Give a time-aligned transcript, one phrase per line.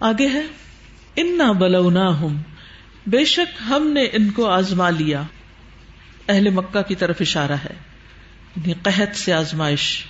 [0.00, 0.42] آگے ہے۔
[1.16, 2.42] انا بلونا ہوں
[3.06, 5.22] بے شک ہم نے ان کو آزما لیا۔
[6.28, 7.74] اہل مکہ کی طرف اشارہ ہے۔
[8.56, 10.06] یعنی قحط سے آزمائش۔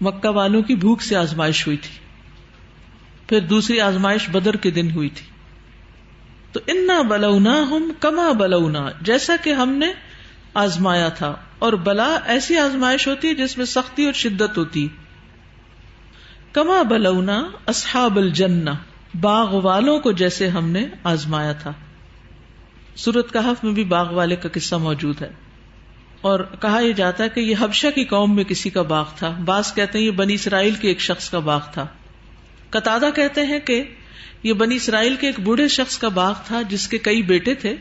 [0.00, 1.98] مکہ والوں کی بھوک سے آزمائش ہوئی تھی۔
[3.28, 5.26] پھر دوسری آزمائش بدر کے دن ہوئی تھی۔
[6.52, 9.86] تو انا بلونا ہم کما بلونا۔ جیسا کہ ہم نے
[10.54, 15.03] آزمایا تھا۔ اور بلا ایسی آزمائش ہوتی ہے جس میں سختی اور شدت ہوتی۔ ہے
[16.54, 18.70] کما بلونا اصحاب الجنہ،
[19.20, 21.72] باغ والوں کو جیسے ہم نے آزمایا تھا۔
[22.96, 25.30] سورت کہف میں بھی باغ والے کا قصہ موجود ہے۔
[26.20, 29.36] اور کہا یہ جاتا ہے کہ یہ حبشہ کی قوم میں کسی کا باغ تھا۔
[29.44, 31.86] بعض کہتے ہیں یہ بنی اسرائیل کے ایک شخص کا باغ تھا۔
[32.70, 33.84] قطع کہتے ہیں کہ
[34.42, 37.76] یہ بنی اسرائیل کے ایک بوڑھے شخص کا باغ تھا جس کے کئی بیٹے تھے۔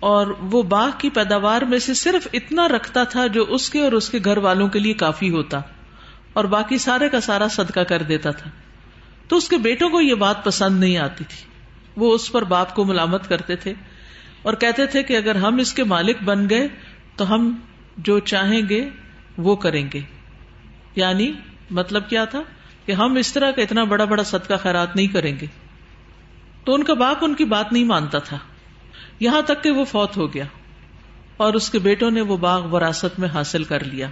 [0.00, 3.92] اور وہ باغ کی پیداوار میں سے صرف اتنا رکھتا تھا جو اس کے اور
[3.92, 5.60] اس کے گھر والوں کے لیے کافی ہوتا۔
[6.36, 8.50] اور باقی سارے کا سارا صدقہ کر دیتا تھا۔
[9.28, 11.44] تو اس کے بیٹوں کو یہ بات پسند نہیں آتی تھی۔
[11.96, 13.74] وہ اس پر باپ کو ملامت کرتے تھے
[14.42, 16.68] اور کہتے تھے کہ اگر ہم اس کے مالک بن گئے
[17.16, 17.56] تو ہم
[17.96, 18.88] جو چاہیں گے
[19.38, 20.00] وہ کریں گے۔
[20.96, 21.32] یعنی
[21.70, 22.42] مطلب کیا تھا
[22.86, 25.46] کہ ہم اس طرح کا اتنا بڑا بڑا صدقہ خیرات نہیں کریں گے۔
[26.64, 28.38] تو ان کا باپ ان کی بات نہیں مانتا تھا۔
[29.20, 30.44] یہاں تک کہ وہ فوت ہو گیا
[31.36, 34.08] اور اس کے بیٹوں نے وہ باغ وراثت میں حاصل کر لیا۔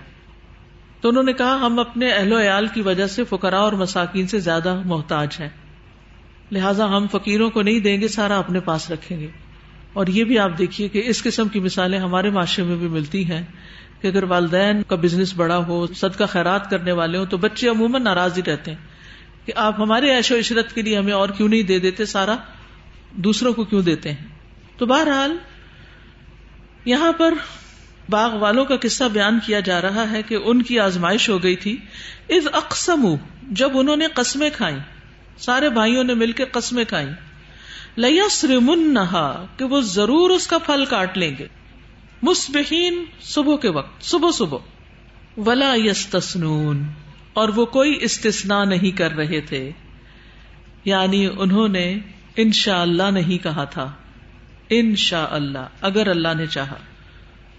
[1.05, 4.27] تو انہوں نے کہا، ہم اپنے اہل و عیال کی وجہ سے فکرا اور مساکین
[4.27, 5.49] سے زیادہ محتاج ہیں۔
[6.53, 9.29] لہٰذا ہم فقیروں کو نہیں دیں گے، سارا اپنے پاس رکھیں گے۔
[9.93, 13.31] اور یہ بھی آپ دیکھیے کہ اس قسم کی مثالیں ہمارے معاشرے میں بھی ملتی
[13.31, 13.43] ہیں
[14.01, 17.69] کہ اگر والدین کا بزنس بڑا ہو سد کا خیرات کرنے والے ہوں، تو بچے
[17.69, 18.79] عموماً ناراض ہی رہتے ہیں
[19.47, 22.37] کہ آپ ہمارے عیش و عشرت کے لیے ہمیں اور کیوں نہیں دے دیتے، سارا
[23.11, 24.29] دوسروں کو کیوں دیتے ہیں؟
[24.77, 25.37] تو بہرحال،
[26.85, 27.35] یہاں پر
[28.11, 31.57] باغ والوں کا قصہ بیان کیا جا رہا ہے کہ ان کی آزمائش ہو گئی
[31.57, 31.77] تھی۔
[32.29, 33.15] از اقسم
[33.51, 34.77] جب انہوں نے قسمیں کھائی
[35.39, 37.07] سارے بھائیوں نے مل کے قسمیں کھائی
[37.97, 41.47] لیا منہا کہ وہ ضرور اس کا پھل کاٹ لیں گے۔
[42.23, 44.59] مسبہین صبح کے وقت، صبح صبح۔
[45.37, 46.83] ولا یس تسنون
[47.33, 49.71] اور وہ کوئی استثنا نہیں کر رہے تھے۔
[50.85, 51.99] یعنی انہوں نے
[52.37, 53.93] ان شاء اللہ نہیں کہا تھا۔
[54.71, 56.77] ان شاء اللہ اگر اللہ نے چاہا۔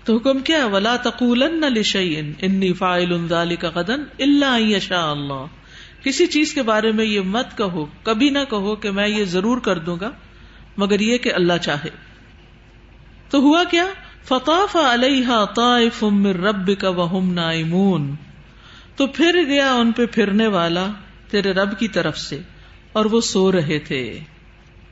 [0.05, 5.45] تو حکم کیا ولا تقول لشین انی فائل کا قدن اللہ شاء اللہ
[6.03, 9.57] کسی چیز کے بارے میں یہ مت کہو، کبھی نہ کہو کہ میں یہ ضرور
[9.57, 10.11] کر دوں گا،
[10.77, 11.89] مگر یہ کہ اللہ چاہے۔
[13.29, 13.85] تو ہوا کیا؟
[14.23, 18.15] فطاف علیہ طائف من رب کا وہم نائمون۔
[18.95, 20.87] تو پھر گیا ان پہ پھرنے والا
[21.29, 22.39] تیرے رب کی طرف سے،
[22.91, 24.19] اور وہ سو رہے تھے۔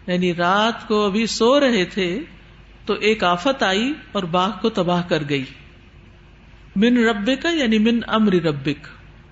[0.07, 2.19] یعنی رات کو ابھی سو رہے تھے۔
[2.85, 5.45] تو ایک آفت آئی اور باغ کو تباہ کر گئی۔
[6.75, 8.87] من رب کا یعنی من امر ربک۔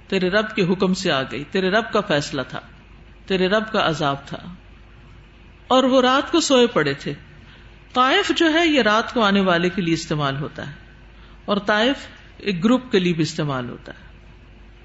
[0.10, 2.60] تیرے رب کے حکم سے آ گئی۔ تیرے رب کا فیصلہ تھا۔
[3.26, 4.38] تیرے رب کا عذاب تھا۔
[5.68, 7.14] اور وہ رات کو سوئے پڑے تھے۔
[7.94, 10.76] طائف جو ہے یہ رات کو آنے والے کے لیے استعمال ہوتا ہے۔
[11.46, 11.96] اور طائف
[12.38, 14.06] ایک گروپ کے لیے بھی استعمال ہوتا ہے۔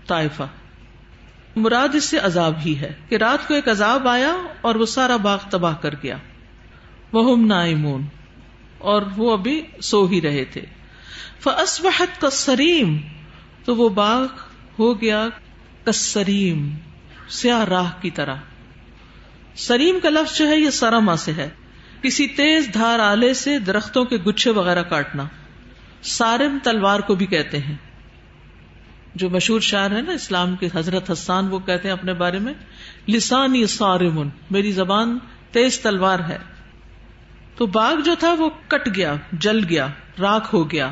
[0.07, 0.43] طائفہ۔
[1.57, 5.17] مراد اس سے عذاب ہی ہے کہ رات کو ایک عذاب آیا اور وہ سارا
[5.17, 6.17] باغ تباہ کر گیا۔
[7.13, 8.03] وہ نائمون۔
[8.79, 10.63] اور وہ ابھی سو ہی رہے تھے۔
[11.41, 12.99] فسبحت کسریم
[13.65, 14.27] تو وہ باغ
[14.79, 15.29] ہو گیا
[15.85, 16.75] کسریم
[17.29, 18.35] سیاہ راہ کی طرح۔
[19.55, 21.49] سریم کا لفظ جو ہے، یہ سرما سے ہے۔
[22.03, 25.25] کسی تیز دھار آلے سے درختوں کے گچھے وغیرہ کاٹنا۔
[26.03, 27.75] سارم تلوار کو بھی کہتے ہیں۔
[29.15, 32.55] جو مشہور شاعر ہے نا، اسلام کے حضرت حسان، وہ کہتے ہیں اپنے بارے میں،
[33.09, 35.19] لسانی سارمن، میری زبان
[35.53, 36.39] تیز تلوار ہے۔
[37.57, 39.87] تو باغ جو تھا وہ کٹ گیا، جل گیا
[40.21, 40.91] راک ہو گیا۔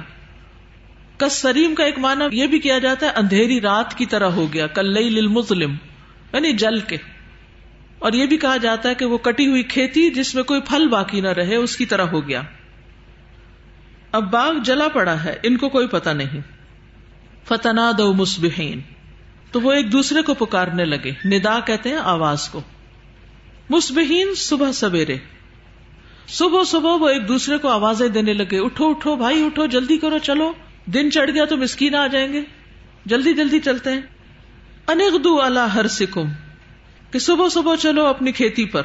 [1.19, 4.53] کس سریم کا ایک معنی یہ بھی کیا جاتا ہے، اندھیری رات کی طرح ہو
[4.53, 5.77] گیا کل للمظلم
[6.33, 6.97] یعنی جل کے۔
[7.99, 10.89] اور یہ بھی کہا جاتا ہے کہ وہ کٹی ہوئی کھیتی جس میں کوئی پھل
[10.89, 12.43] باقی نہ رہے، اس کی طرح ہو گیا۔
[14.13, 16.41] اب باغ جلا پڑا ہے، ان کو کوئی پتا نہیں۔
[17.45, 18.81] فتنا دو مسبہین
[19.53, 22.61] تو وہ ایک دوسرے کو پکارنے لگے، ندا کہتے ہیں آواز کو۔
[23.71, 25.17] مسبہین صبح سویرے۔
[26.29, 30.19] صبح صبح وہ ایک دوسرے کو آوازیں دینے لگے، اٹھو اٹھو، بھائی، اٹھو، جلدی کرو،
[30.19, 30.53] چلو۔
[30.87, 32.43] دن چڑھ گیا تو مسکین آ جائیں گے۔
[33.07, 34.01] جلدی جلدی چلتے ہیں۔
[34.87, 36.25] انگدو اللہ ہر سکم
[37.11, 38.83] کہ صبح صبح چلو اپنی کھیتی پر۔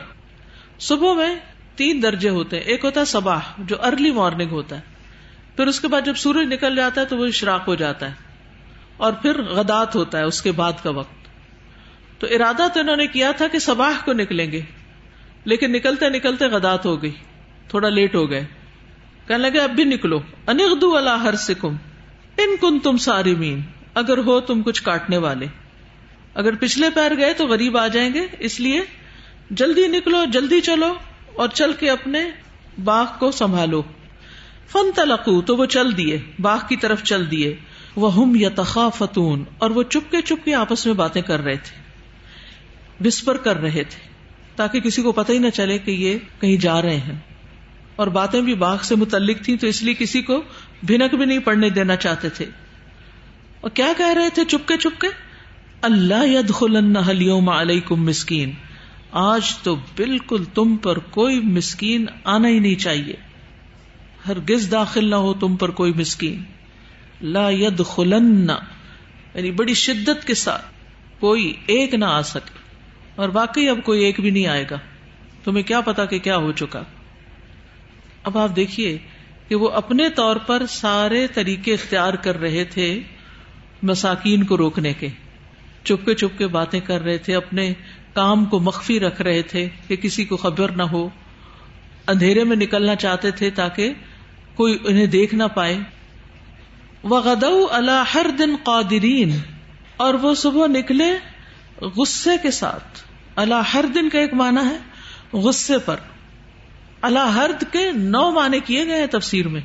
[0.80, 1.36] صبح میں
[1.76, 4.82] تین درجے ہوتے ہیں۔ ایک ہوتا ہے صبح جو ارلی مارننگ ہوتا ہے۔
[5.56, 8.14] پھر اس کے بعد جب سورج نکل جاتا ہے تو وہ اشراق ہو جاتا ہے۔
[8.98, 11.28] اور پھر غدات ہوتا ہے اس کے بعد کا وقت۔
[12.22, 14.62] تو ارادہ تو انہوں نے کیا تھا کہ صبح کو نکلیں گے،
[15.46, 17.12] لیکن نکلتے نکلتے غدات ہو گئی۔
[17.70, 18.46] تھوڑا لیٹ ہو گئے۔
[19.28, 21.76] کہنے لگے، اب بھی نکلو۔ انگدو اللہ ہر سکم
[22.38, 23.62] ان کن تم ساری مین
[23.94, 25.46] اگر ہو تم کچھ کاٹنے والے۔
[26.34, 28.82] اگر پچھلے پیر گئے تو غریب آ جائیں گے۔ اس لیے
[29.50, 30.94] جلدی نکلو، جلدی چلو
[31.36, 32.20] اور چل کے اپنے
[32.84, 33.82] باغ کو سنبھالو۔
[34.68, 37.56] فن تلقو تو وہ چل دیے۔ باغ کی طرف چل دیے۔
[37.96, 41.82] وہ ہم یا تخافتون اور وہ چپکے چپکے آپس میں باتیں کر رہے تھے۔
[43.04, 44.08] بسپر کر رہے تھے۔
[44.56, 47.29] تاکہ کسی کو پتہ ہی نہ چلے کہ یہ کہیں جا رہے ہیں۔
[48.00, 50.42] اور باتیں بھی باغ سے متعلق تھیں تو اس لیے کسی کو
[50.84, 52.46] بھنک بھی نہیں پڑنے دینا چاہتے تھے۔
[53.62, 55.08] اور کیا کہہ رہے تھے چپکے چپکے؟
[55.82, 58.52] اللہ ید خلوم علیکم مسکین۔
[59.12, 63.14] آج تو بالکل تم پر کوئی مسکین آنا ہی نہیں چاہیے۔
[64.28, 66.44] ہر گز داخل نہ ہو تم پر کوئی مسکین۔
[67.22, 68.50] لا ید خلن
[69.36, 70.66] یعنی بڑی شدت کے ساتھ
[71.20, 72.60] کوئی ایک نہ آ سکے۔
[73.16, 74.78] اور باقی اب کوئی ایک بھی نہیں آئے گا۔
[75.44, 76.84] تمہیں کیا پتا کہ کیا ہو چکا۔
[78.24, 78.98] اب آپ دیکھیے
[79.48, 83.02] کہ وہ اپنے طور پر سارے طریقے اختیار کر رہے تھے
[83.84, 85.08] مساکین کو روکنے کے۔
[85.84, 87.74] چپکے چپکے باتیں کر رہے تھے، اپنے
[88.14, 91.10] کام کو مخفی رکھ رہے تھے کہ کسی کو خبر نہ ہو۔
[92.08, 93.94] اندھیرے میں نکلنا چاہتے تھے تاکہ
[94.56, 95.80] کوئی انہیں دیکھ نہ پائے۔
[97.04, 99.38] وہ اللہ ہر دن قادرین
[99.98, 101.12] اور وہ صبح نکلے
[101.82, 103.00] غصے کے ساتھ۔
[103.36, 104.78] اللہ ہر دن کا ایک معنی ہے،
[105.38, 105.96] غصے پر۔
[107.02, 109.62] اللہ کے نو معنی کیے گئے ہیں تفسیر میں۔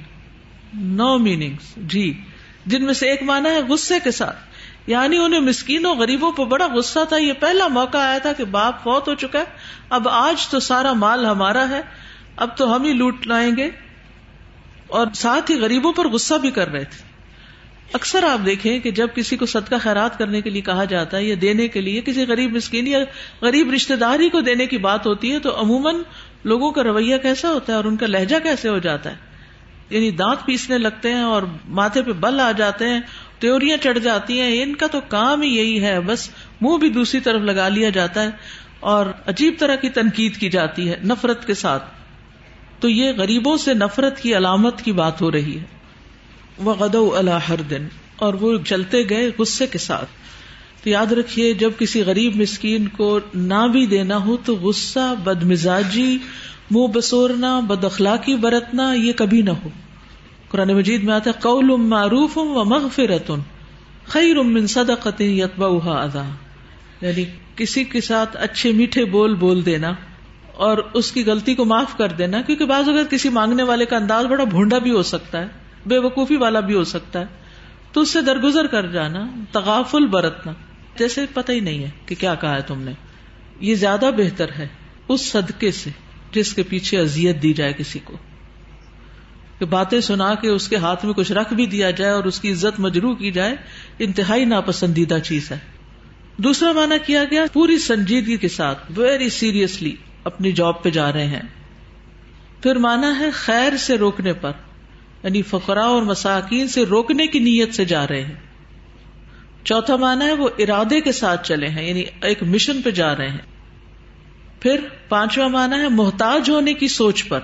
[0.74, 2.20] No meaning ji.
[2.66, 4.36] جن میں سے ایک معنی ہے غصے کے ساتھ۔
[4.86, 8.82] یعنی انہیں مسکینوں، غریبوں پہ بڑا غصہ تھا۔ یہ پہلا موقع آیا تھا کہ باپ
[8.82, 9.44] فوت ہو چکا ہے۔
[9.90, 11.80] اب آج تو سارا مال ہمارا ہے۔
[12.36, 13.70] اب تو ہم ہی لوٹ لائیں گے۔
[14.86, 17.14] اور ساتھ ہی غریبوں پر غصہ بھی کر رہے تھے۔
[17.92, 21.24] اکثر آپ دیکھیں کہ جب کسی کو صدقہ خیرات کرنے کے لیے کہا جاتا ہے
[21.24, 22.98] یا دینے کے لیے کسی غریب مسکین یا
[23.40, 25.94] غریب رشتے داری کو دینے کی بات ہوتی ہے تو عموماً
[26.44, 29.16] لوگوں کا رویہ کیسا ہوتا ہے اور ان کا لہجہ کیسے ہو جاتا ہے؟
[29.90, 33.00] یعنی دانت پیسنے لگتے ہیں اور ماتھے پہ بل آ جاتے ہیں،
[33.38, 36.30] تیوریاں چڑھ جاتی ہیں، ان کا تو کام ہی یہی ہے، بس
[36.60, 38.28] منہ بھی دوسری طرف لگا لیا جاتا ہے
[38.80, 41.84] اور عجیب طرح کی تنقید کی جاتی ہے نفرت کے ساتھ۔
[42.80, 45.64] تو یہ غریبوں سے نفرت کی علامت کی بات ہو رہی ہے۔
[46.58, 47.86] وہ غد اللہ ہر دن
[48.16, 50.10] اور وہ چلتے گئے غصے کے ساتھ۔
[50.84, 55.42] تو یاد رکھیے، جب کسی غریب مسکین کو نہ بھی دینا ہو تو غصہ بد
[55.42, 56.18] مزاجی
[56.70, 59.68] منہ بسورنا، بد اخلاقی برتنا، یہ کبھی نہ ہو۔
[60.48, 63.30] قرآن مجید میں آتا ہے، قول معروف و مغفرت،
[64.06, 66.24] خیر من صدقت یتبعها ادا
[67.00, 67.24] یعنی
[67.56, 69.92] کسی کے ساتھ اچھے میٹھے بول بول دینا
[70.54, 73.96] اور اس کی غلطی کو معاف کر دینا، کیونکہ بعض اگر کسی مانگنے والے کا
[73.96, 75.46] انداز بڑا بھونڈا بھی ہو سکتا ہے،
[75.86, 77.24] بے وقوفی والا بھی ہو سکتا ہے۔
[77.92, 80.52] تو اس سے درگزر کر جانا، تغافل برتنا۔
[80.98, 82.92] جیسے پتہ ہی نہیں ہے کہ کیا کہا ہے تم نے۔
[83.60, 84.68] یہ زیادہ بہتر ہے
[85.08, 85.90] اس صدقے سے
[86.32, 88.16] جس کے پیچھے ازیت دی جائے کسی کو۔
[89.58, 92.40] کہ باتیں سنا کے اس کے ہاتھ میں کچھ رکھ بھی دیا جائے اور اس
[92.40, 93.56] کی عزت مجرو کی جائے،
[93.98, 95.58] انتہائی ناپسندیدہ چیز ہے۔
[96.36, 101.26] دوسرا مانا کیا گیا؟ پوری سنجیدگی کے ساتھ ویری سیریسلی اپنی جاب پہ جا رہے
[101.26, 101.42] ہیں۔
[102.62, 104.52] پھر مانا ہے خیر سے روکنے پر
[105.22, 108.43] یعنی فقرا اور مساکین سے روکنے کی نیت سے جا رہے ہیں۔
[109.64, 113.28] چوتھا مانا ہے وہ ارادے کے ساتھ چلے ہیں یعنی ایک مشن پہ جا رہے
[113.28, 113.38] ہیں۔
[114.60, 117.40] پھر پانچواں مانا ہے محتاج ہونے کی سوچ پر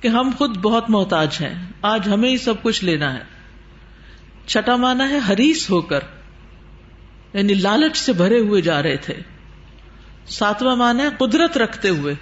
[0.00, 3.22] کہ ہم خود بہت محتاج ہیں، آج ہمیں ہی سب کچھ لینا ہے۔
[4.46, 6.00] چھٹا مانا ہے ہریس ہو کر
[7.32, 9.14] یعنی لالچ سے بھرے ہوئے جا رہے تھے۔
[10.26, 12.14] ساتواں مانا ہے قدرت رکھتے ہوئے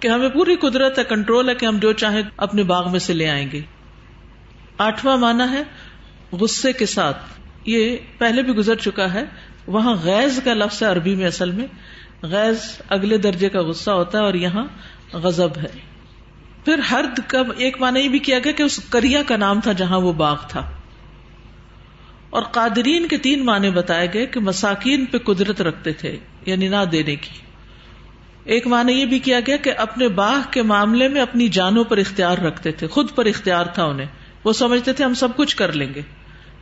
[0.00, 3.12] کہ ہمیں پوری قدرت ہے کنٹرول ہے کہ ہم جو چاہیں اپنے باغ میں سے
[3.12, 3.60] لے آئیں گے۔
[4.78, 5.62] آٹھواں مانا ہے
[6.32, 9.24] غصے کے ساتھ۔ یہ پہلے بھی گزر چکا ہے،
[9.66, 11.66] وہاں غیز کا لفظ ہے عربی میں اصل میں۔
[12.22, 14.64] غیز اگلے درجے کا غصہ ہوتا ہے اور یہاں
[15.12, 15.92] غزب ہے۔
[16.64, 19.72] پھر ہرد کا ایک معنی یہ بھی کیا گیا کہ اس کریا کا نام تھا
[19.72, 20.70] جہاں وہ باغ تھا۔
[22.30, 26.16] اور قادرین کے تین معنی بتائے گئے کہ مساکین پہ قدرت رکھتے تھے
[26.46, 27.38] یعنی نہ دینے کی۔
[28.44, 31.96] ایک معنی یہ بھی کیا گیا کہ اپنے باغ کے معاملے میں اپنی جانوں پر
[31.96, 34.06] اختیار رکھتے تھے، خود پر اختیار تھا انہیں۔
[34.44, 36.02] وہ سمجھتے تھے ہم سب کچھ کر لیں گے۔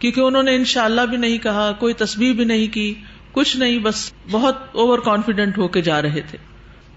[0.01, 2.95] کیونکہ انہوں نے ان شاء اللہ بھی نہیں کہا، کوئی تصویر بھی نہیں کی،
[3.33, 6.39] کچھ نہیں، بس بہت اوور کانفیڈینٹ ہو کے جا رہے تھے۔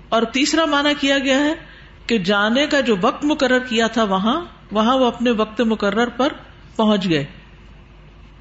[0.10, 1.54] اور تیسرا مانا کیا گیا ہے
[2.08, 6.34] کہ جانے کا جو وقت مقرر کیا تھا وہاں وہاں وہ اپنے وقت مقرر پر
[6.76, 7.26] پہنچ گئے۔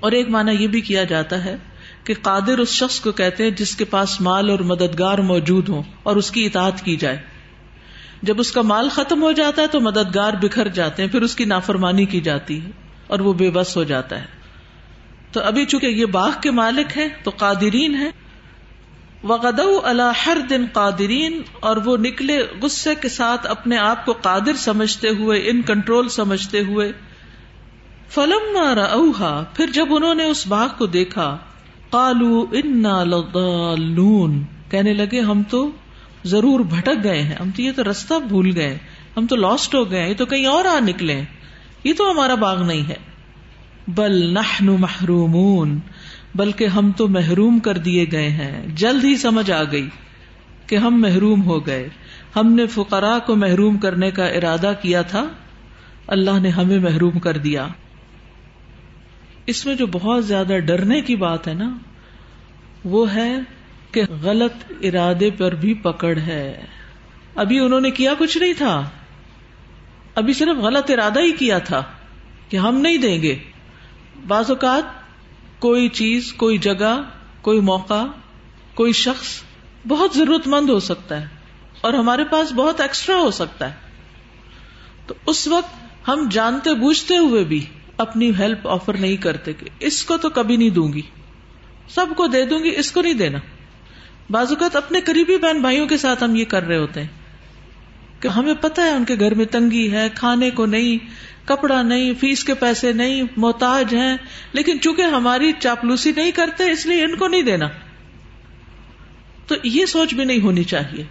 [0.00, 1.57] اور ایک مانا یہ بھی کیا جاتا ہے
[2.04, 5.83] کہ قادر اس شخص کو کہتے ہیں جس کے پاس مال اور مددگار موجود ہوں
[6.02, 7.19] اور اس کی اطاعت کی جائے۔
[8.23, 11.37] جب اس کا مال ختم ہو جاتا ہے تو مددگار بکھر جاتے ہیں، پھر اس
[11.37, 12.71] کی نافرمانی کی جاتی ہے
[13.07, 14.42] اور وہ بے بس ہو جاتا ہے۔
[15.33, 18.11] تو ابھی چونکہ یہ باغ کے مالک ہیں تو قادرین ہے
[19.25, 24.57] وغد اللہ ہر دن قادرین اور وہ نکلے غصے کے ساتھ اپنے آپ کو قادر
[24.57, 26.93] سمجھتے ہوئے، ان کنٹرول سمجھتے ہوئے۔
[28.09, 28.57] فلم
[28.93, 31.37] اوہا پھر جب انہوں نے اس باغ کو دیکھا
[31.91, 32.83] کالو ان
[33.95, 35.71] لون کہنے لگے، ہم تو
[36.25, 38.79] ضرور بھٹک گئے ہیں، ہم تو یہ تو رستہ بھول گئے،
[39.17, 41.21] ہم تو لاسٹ ہو گئے یہ تو کہیں اور آ نکلے
[41.85, 42.97] یہ تو ہمارا باغ نہیں ہے۔
[43.89, 45.79] بل نحن محرومون،
[46.35, 49.89] بلکہ ہم تو محروم کر دیے گئے ہیں۔ جلد ہی سمجھ آ گئی
[50.67, 51.89] کہ ہم محروم ہو گئے۔
[52.37, 55.25] ہم نے فقرا کو محروم کرنے کا ارادہ کیا تھا۔
[56.07, 57.67] اللہ نے ہمیں محروم کر دیا۔
[59.47, 61.79] اس میں جو بہت زیادہ ڈرنے کی بات ہے نا،
[62.85, 63.39] وہ ہے
[63.93, 66.65] کہ غلط ارادے پر بھی پکڑ ہے۔
[67.35, 68.91] ابھی انہوں نے کیا کچھ نہیں تھا۔
[70.15, 71.83] ابھی صرف غلط ارادہ ہی کیا تھا
[72.49, 73.39] کہ ہم نہیں دیں گے۔
[74.26, 74.83] بعض اوقات
[75.59, 77.02] کوئی چیز، کوئی جگہ،
[77.43, 78.05] کوئی موقع،
[78.75, 79.43] کوئی شخص
[79.88, 81.26] بہت ضرورت مند ہو سکتا ہے
[81.81, 83.75] اور ہمارے پاس بہت ایکسٹرا ہو سکتا ہے۔
[85.07, 85.75] تو اس وقت
[86.09, 87.64] ہم جانتے بوجھتے ہوئے بھی
[87.97, 91.02] اپنی ہیلپ آفر نہیں کرتے کہ اس کو تو کبھی نہیں دوں گی۔
[91.88, 93.38] سب کو دے دوں گی، اس کو نہیں دینا۔
[94.31, 97.22] بعض اوقات اپنے قریبی بہن بھائیوں کے ساتھ ہم یہ کر رہے ہوتے ہیں۔
[98.23, 100.99] کہ ہمیں پتا ہے ان کے گھر میں تنگی ہے، کھانے کو نہیں،
[101.49, 104.17] کپڑا نہیں، فیس کے پیسے نہیں، محتاج ہیں۔
[104.52, 107.69] لیکن چونکہ ہماری چاپلوسی نہیں کرتے، اس لیے ان کو نہیں دینا۔
[109.47, 111.05] تو یہ سوچ بھی نہیں ہونی چاہیے۔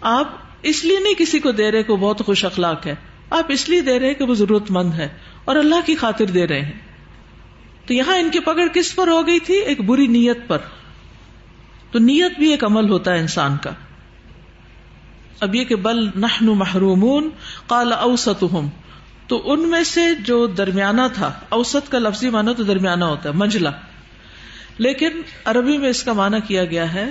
[0.00, 0.32] آپ
[0.62, 2.94] اس لیے نہیں کسی کو دے رہے کو بہت خوش اخلاق ہے۔
[3.30, 5.08] آپ اس لیے دے رہے کہ وہ ضرورت مند ہے
[5.44, 6.72] اور اللہ کی خاطر دے رہے ہیں۔
[7.86, 10.58] تو یہاں ان کی پکڑ کس پر ہو گئی تھی؟ ایک بری نیت پر۔
[11.90, 13.70] تو نیت بھی ایک عمل ہوتا ہے انسان کا۔
[15.40, 17.30] اب یہ کہ بل نحن محرومون،
[17.66, 18.68] قال اوسطهم۔
[19.26, 23.34] تو ان میں سے جو درمیانہ تھا، اوسط کا لفظی مانا تو درمیانہ ہوتا ہے
[23.34, 23.70] منجلا
[24.78, 25.08] لیکن
[25.44, 27.10] عربی میں اس کا مانا کیا گیا ہے،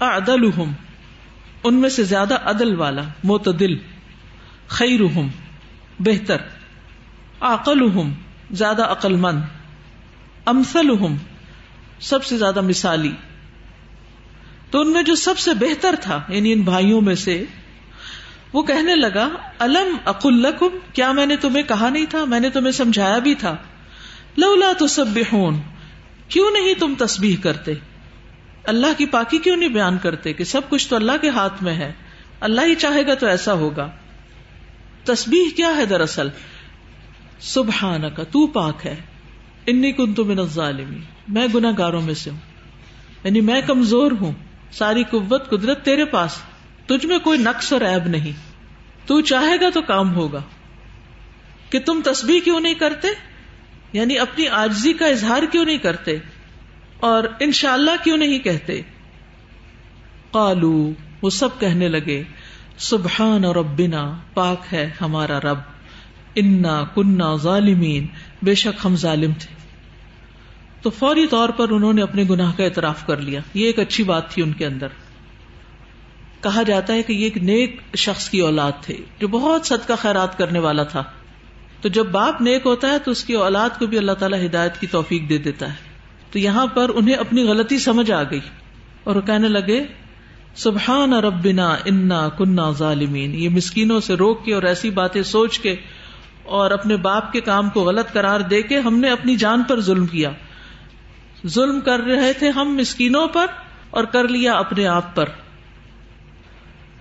[0.00, 0.72] اعدلهم۔
[1.64, 3.76] ان میں سے زیادہ عدل والا، معتدل۔
[4.66, 5.28] خیرهم۔
[5.98, 6.36] بہتر۔
[7.40, 8.12] عقلهم
[8.50, 9.42] زیادہ عقل مند
[10.46, 11.16] امثلهم۔
[12.00, 13.12] سب سے زیادہ مثالی۔
[14.72, 17.44] تو ان میں جو سب سے بہتر تھا یعنی ان بھائیوں میں سے،
[18.52, 20.46] وہ کہنے لگا، الم اقل
[20.92, 23.56] کیا میں نے تمہیں کہا نہیں تھا؟ میں نے تمہیں سمجھایا بھی تھا۔
[24.36, 25.04] لولا تو سب
[26.28, 27.72] کیوں نہیں تم تسبیح کرتے؟
[28.64, 31.74] اللہ کی پاکی کیوں نہیں بیان کرتے کہ سب کچھ تو اللہ کے ہاتھ میں
[31.74, 31.92] ہے؟
[32.40, 33.90] اللہ ہی چاہے گا تو ایسا ہوگا۔
[35.04, 36.28] تسبیح کیا ہے دراصل؟
[37.40, 38.96] سبحان کا تو پاک ہے۔
[39.66, 40.38] انی کن تو من
[41.28, 42.38] میں گناہ گاروں میں سے ہوں۔
[43.24, 44.32] یعنی میں کمزور ہوں۔
[44.72, 46.42] ساری قوت قدرت تیرے پاس،
[46.86, 48.32] تجھ میں کوئی نقص اور عیب نہیں۔
[49.06, 50.40] تو چاہے گا تو کام ہوگا۔
[51.70, 53.08] کہ تم تسبیح کیوں نہیں کرتے؟
[53.92, 56.18] یعنی اپنی آجزی کا اظہار کیوں نہیں کرتے؟
[57.00, 58.82] اور انشاءاللہ اللہ کیوں نہیں کہتے؟
[60.30, 62.22] قالو، وہ سب کہنے لگے،
[62.78, 65.58] سبحان اور ربنا، پاک ہے ہمارا رب۔
[66.34, 68.06] انا کنہ ظالمین۔
[68.42, 69.61] بے شک ہم ظالم تھے۔
[70.82, 74.04] تو فوری طور پر انہوں نے اپنے گناہ کا اعتراف کر لیا۔ یہ ایک اچھی
[74.04, 74.86] بات تھی ان کے اندر۔
[76.40, 80.38] کہا جاتا ہے کہ یہ ایک نیک شخص کی اولاد تھے، جو بہت صدقہ خیرات
[80.38, 81.02] کرنے والا تھا۔
[81.80, 84.80] تو جب باپ نیک ہوتا ہے تو اس کی اولاد کو بھی اللہ تعالیٰ ہدایت
[84.80, 85.74] کی توفیق دے دیتا ہے۔
[86.30, 88.40] تو یہاں پر انہیں اپنی غلطی سمجھ آ گئی
[89.04, 89.84] اور وہ کہنے لگے،
[90.54, 95.76] سبحان ربنا انا کنہ ظالمین۔ یہ مسکینوں سے روک کے اور ایسی باتیں سوچ کے
[96.44, 99.80] اور اپنے باپ کے کام کو غلط قرار دے کے ہم نے اپنی جان پر
[99.80, 100.30] ظلم کیا۔
[101.46, 103.46] ظلم کر رہے تھے ہم مسکینوں پر
[103.90, 105.28] اور کر لیا اپنے آپ پر۔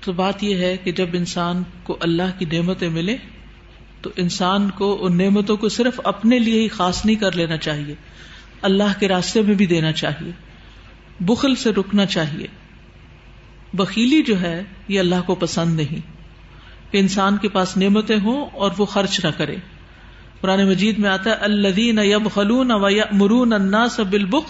[0.01, 3.17] تو بات یہ ہے کہ جب انسان کو اللہ کی نعمتیں ملے
[4.01, 7.95] تو انسان کو ان نعمتوں کو صرف اپنے لیے ہی خاص نہیں کر لینا چاہیے،
[8.62, 10.31] اللہ کے راستے میں بھی دینا چاہیے،
[11.19, 12.48] بخل سے رکنا چاہیے۔
[13.74, 16.21] بکیلی جو ہے، یہ اللہ کو پسند نہیں۔
[16.91, 19.55] کہ انسان کے پاس نعمتیں ہوں اور وہ خرچ نہ کرے۔
[20.41, 24.43] قرآن مجید میں آتا ہے الدین یب خلون و مرون انا سبل بخ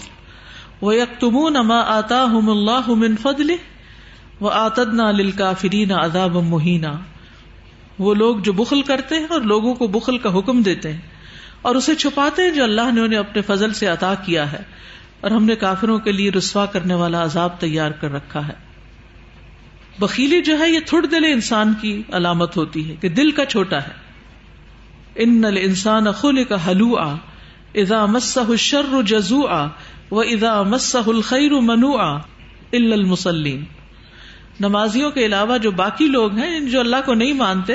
[0.82, 3.50] و یک تمون اما آتا ہم اللہ من فضل
[4.40, 5.52] و آتدنا للکا
[5.90, 6.86] عذاب مہینہ
[7.98, 11.00] وہ لوگ جو بخل کرتے ہیں اور لوگوں کو بخل کا حکم دیتے ہیں
[11.62, 14.62] اور اسے چھپاتے ہیں جو اللہ نے انہیں اپنے فضل سے عطا کیا ہے
[15.20, 18.52] اور ہم نے کافروں کے لیے رسوا کرنے والا عذاب تیار کر رکھا ہے۔
[19.98, 23.76] بکیلی جو ہے، یہ تھوڑ دل انسان کی علامت ہوتی ہے کہ دل کا چھوٹا
[23.76, 24.01] ہے۔
[25.14, 27.14] ان نل انسان خل کا حلو آ
[27.74, 29.66] ادا مسح شر جزو آ
[30.10, 32.18] و ادا مسح الخیر منو آ
[32.72, 33.64] المسلیم
[34.60, 37.74] نمازیوں کے علاوہ جو باقی لوگ ہیں، جو اللہ کو نہیں مانتے،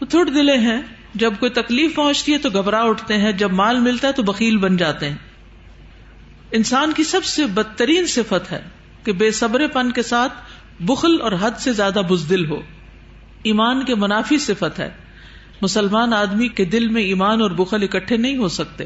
[0.00, 0.82] وہ تھوڑ دلے ہیں۔
[1.14, 4.56] جب کوئی تکلیف پہنچتی ہے تو گھبرا اٹھتے ہیں، جب مال ملتا ہے تو بکیل
[4.56, 5.16] بن جاتے ہیں۔
[6.50, 8.62] انسان کی سب سے بدترین صفت ہے
[9.04, 10.32] کہ بے صبر پن کے ساتھ
[10.80, 12.60] بخل اور حد سے زیادہ بزدل ہو۔
[13.42, 14.90] ایمان کے منافی صفت ہے۔
[15.62, 18.84] مسلمان آدمی کے دل میں ایمان اور بخل اکٹھے نہیں ہو سکتے۔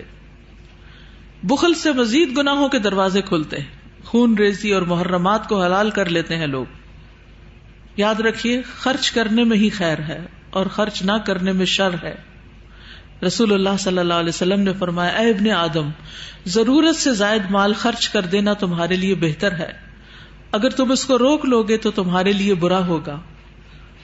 [1.43, 3.67] بخل سے مزید گناہوں کے دروازے کھلتے ہیں۔
[4.05, 6.67] خون ریزی اور محرمات کو حلال کر لیتے ہیں لوگ۔
[7.97, 12.15] یاد رکھیے، خرچ کرنے میں ہی خیر ہے اور خرچ نہ کرنے میں شر ہے۔
[13.27, 15.89] رسول اللہ صلی اللہ علیہ وسلم نے فرمایا، اے ابن آدم،
[16.47, 19.73] ضرورت سے زائد مال خرچ کر دینا تمہارے لیے بہتر ہے۔
[20.53, 23.21] اگر تم اس کو روک لو گے تو تمہارے لیے برا ہوگا۔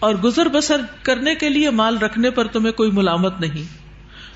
[0.03, 3.79] اور گزر بسر کرنے کے لیے مال رکھنے پر تمہیں کوئی ملامت نہیں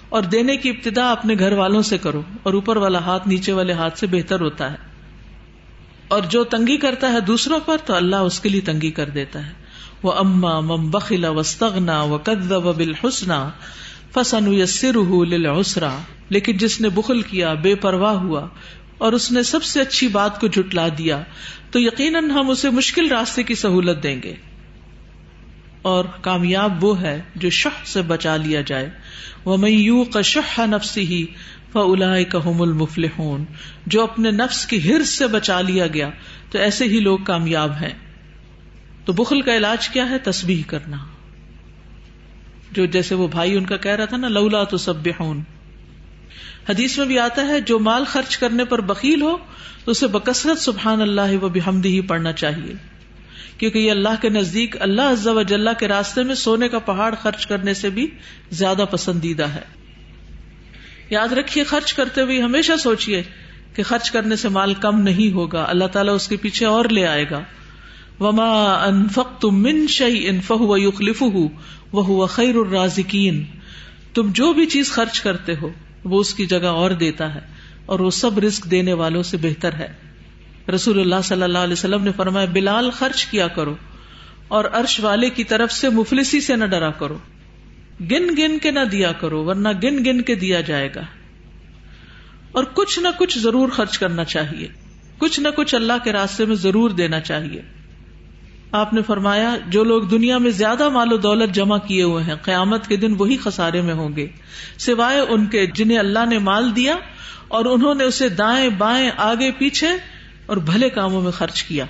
[0.08, 3.72] اور دینے کی ابتدا اپنے گھر والوں سے کرو اور اوپر والا ہاتھ نیچے والے
[3.72, 4.76] ہاتھ سے بہتر ہوتا ہے
[6.08, 9.46] اور جو تنگی کرتا ہے دوسروں پر تو اللہ اس کے لیے تنگی کر دیتا
[9.46, 9.52] ہے۔
[10.02, 13.50] وہ اما مم بخلا وسطنا و قد و بل حسنا
[14.14, 18.48] فسن یسر لسرا لیکن جس نے بخل کیا، بے پرواہ ہوا
[18.98, 21.22] اور اس نے سب سے اچھی بات کو جٹلا دیا،
[21.70, 24.34] تو یقیناً ہم اسے مشکل راستے کی سہولت دیں گے۔
[25.86, 28.90] اور کامیاب وہ ہے جو شہ سے بچا لیا جائے۔
[29.44, 31.26] وہ میں یو کا شہ نفسی ہی
[31.72, 33.06] فلا کام المفل
[33.86, 36.10] جو اپنے نفس کی ہرس سے بچا لیا گیا،
[36.50, 37.92] تو ایسے ہی لوگ کامیاب ہیں۔
[39.04, 40.96] تو بخل کا علاج کیا ہے؟ تسبیح کرنا۔
[42.72, 45.08] جو جیسے وہ بھائی ان کا کہہ رہا تھا نا، لولا تو سب
[46.68, 49.36] حدیث میں بھی آتا ہے، جو مال خرچ کرنے پر بکیل ہو،
[49.84, 52.95] تو اسے بکثرت سبحان اللہ و بحمدی ہی پڑھنا چاہیے۔
[53.58, 57.14] کیونکہ یہ اللہ کے نزدیک اللہ عز و جلہ کے راستے میں سونے کا پہاڑ
[57.14, 58.06] خرچ کرنے سے بھی
[58.50, 59.62] زیادہ پسندیدہ ہے۔
[61.10, 63.22] یاد رکھیے، خرچ کرتے ہوئے ہمیشہ سوچیے
[63.74, 67.06] کہ خرچ کرنے سے مال کم نہیں ہوگا، اللہ تعالیٰ اس کے پیچھے اور لے
[67.06, 67.40] آئے گا۔
[68.20, 71.22] وما انفق تم من شہی انف و یخلف
[71.92, 73.44] وہ خیر الرازقین
[74.14, 75.68] تم جو بھی چیز خرچ کرتے ہو،
[76.04, 77.40] وہ اس کی جگہ اور دیتا ہے
[77.86, 80.05] اور وہ سب رسک دینے والوں سے بہتر ہے۔
[80.74, 83.74] رسول اللہ صلی اللہ علیہ وسلم نے فرمایا، بلال خرچ کیا کرو
[84.48, 87.18] اور عرش والے کی طرف سے مفلسی سے نہ ڈرا کرو۔
[88.00, 91.00] گن گن کے نہ دیا کرو، ورنہ گن گن کے دیا جائے گا۔
[92.52, 94.68] اور کچھ نہ کچھ ضرور خرچ کرنا چاہیے۔
[95.18, 97.62] کچھ نہ کچھ اللہ کے راستے میں ضرور دینا چاہیے۔
[98.72, 102.34] آپ نے فرمایا، جو لوگ دنیا میں زیادہ مال و دولت جمع کیے ہوئے ہیں،
[102.34, 104.26] قیامت کے دن وہی خسارے میں ہوں گے۔
[104.78, 106.96] سوائے ان کے جنہیں اللہ نے مال دیا
[107.48, 109.88] اور انہوں نے اسے دائیں بائیں آگے پیچھے
[110.46, 111.84] اور بھلے کاموں میں خرچ کیا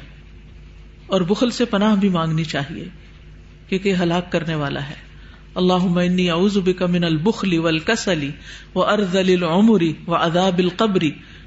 [1.06, 2.84] اور بخل سے پناہ بھی مانگنی چاہیے
[3.68, 5.06] کیونکہ ہلاک کرنے والا ہے۔
[5.54, 8.30] اللہ اعوذ بک من البخل والکسل
[8.74, 11.04] وارذل العمر وعذاب القبر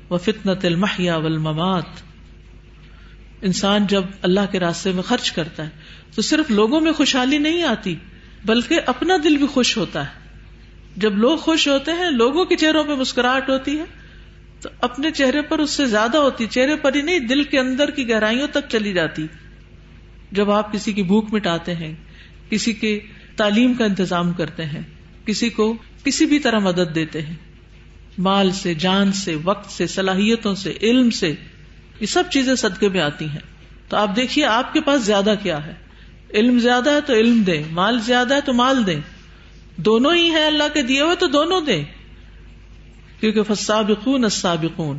[0.10, 1.86] وفتنة المحیا والممات۔
[3.42, 5.70] انسان جب اللہ کے راستے میں خرچ کرتا ہے
[6.16, 7.96] تو صرف لوگوں میں خوشحالی نہیں آتی،
[8.46, 10.20] بلکہ اپنا دل بھی خوش ہوتا ہے۔
[10.98, 13.86] جب لوگ خوش ہوتے ہیں، لوگوں کے چہروں پہ مسکراہٹ ہوتی ہے۔
[14.62, 17.90] تو اپنے چہرے پر اس سے زیادہ ہوتی، چہرے پر ہی نہیں، دل کے اندر
[17.90, 19.28] کی گہرائیوں تک چلی جاتی۔
[20.32, 21.96] جب آپ کسی کی بھوک مٹاتے ہیں،
[22.50, 23.00] کسی کے
[23.36, 24.82] تعلیم کا انتظام کرتے ہیں،
[25.26, 27.36] کسی کو کسی بھی طرح مدد دیتے ہیں،
[28.18, 31.34] مال سے، جان سے، وقت سے، صلاحیتوں سے، علم سے،
[32.00, 35.66] یہ سب چیزیں صدقے میں آتی ہیں۔ تو آپ دیکھیے، آپ کے پاس زیادہ کیا
[35.66, 35.74] ہے؟
[36.34, 39.00] علم زیادہ ہے تو علم دیں، مال زیادہ ہے تو مال دیں۔
[39.78, 41.84] دونوں ہی ہیں اللہ کے دیے ہوئے تو دونوں دیں۔
[43.20, 44.98] کیونکہ فسابقون السابقون۔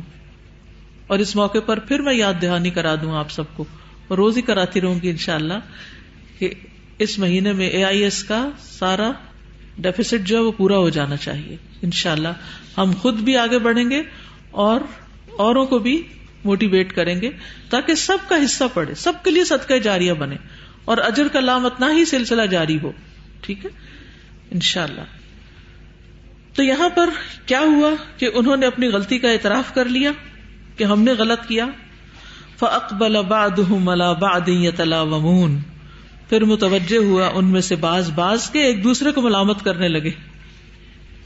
[1.07, 3.65] اور اس موقع پر پھر میں یاد دہانی کرا دوں آپ سب کو۔
[4.09, 5.53] روز ہی کراتی رہوں گی انشاءاللہ
[6.39, 6.53] کہ
[6.97, 9.11] اس مہینے میں اے آئی ایس کا سارا
[9.77, 12.27] ڈیفیسٹ جو ہے وہ پورا ہو جانا چاہیے۔ انشاءاللہ
[12.77, 14.01] ہم خود بھی آگے بڑھیں گے
[14.51, 14.81] اور
[15.37, 16.03] اوروں کو بھی
[16.43, 17.29] موٹیویٹ کریں گے
[17.69, 20.35] تاکہ سب کا حصہ پڑے سب کے لیے صدقہ جاریہ بنے۔
[20.85, 22.91] اور اجر کا لام اتنا ہی سلسلہ جاری ہو۔
[23.41, 23.69] ٹھیک ہے؟
[24.51, 25.20] انشاءاللہ۔ اللہ
[26.55, 27.09] تو یہاں پر
[27.45, 30.11] کیا ہوا کہ انہوں نے اپنی غلطی کا اعتراف کر لیا
[30.77, 31.65] کہ ہم نے غلط کیا؟
[32.59, 33.15] فقبل
[34.47, 35.59] يتلاومون۔
[36.29, 40.09] پھر متوجہ ہوا ان میں سے باز باز کے ایک دوسرے کو ملامت کرنے لگے۔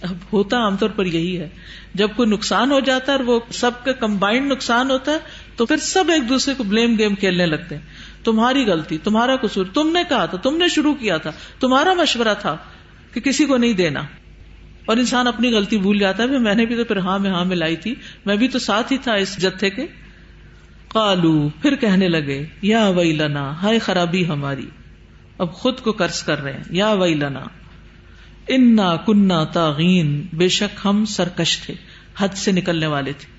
[0.01, 1.49] اب ہوتا عام طور پر یہی ہے۔
[1.93, 5.17] جب کوئی نقصان ہو جاتا ہے اور وہ سب کا کمبائنڈ نقصان ہوتا ہے،
[5.55, 7.81] تو پھر سب ایک دوسرے کو بلیم گیم کھیلنے لگتے ہیں۔
[8.23, 12.33] تمہاری غلطی، تمہارا قصور، تم نے کہا تھا، تم نے شروع کیا تھا، تمہارا مشورہ
[12.39, 12.57] تھا
[13.13, 14.01] کہ کسی کو نہیں دینا۔
[14.85, 17.45] اور انسان اپنی غلطی بھول جاتا ہے، میں نے بھی تو پھر ہاں میں ہاں
[17.45, 17.95] میں لائی تھی۔
[18.25, 19.87] میں بھی تو ساتھ ہی تھا اس جتھے کے۔
[20.87, 24.65] کالو پھر کہنے لگے، یا وئی لنا ہائے خرابی ہماری۔
[25.37, 27.41] اب خود کو قرض کر رہے ہیں، یا وئی لنا
[28.47, 31.73] انا کنہ تاغین بے شک ہم سرکش تھے،
[32.17, 33.35] حد سے نکلنے والے تھے۔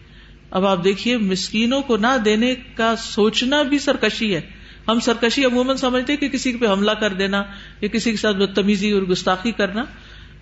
[0.51, 4.41] اب آپ دیکھیے، مسکینوں کو نہ دینے کا سوچنا بھی سرکشی ہے۔
[4.89, 7.43] ہم سرکشی عموماً سمجھتے کہ کسی پہ حملہ کر دینا،
[7.81, 9.85] یا کسی کے ساتھ بدتمیزی اور گستاخی کرنا۔